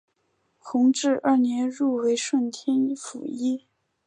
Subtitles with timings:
[0.57, 3.67] 弘治二年入为顺天府尹。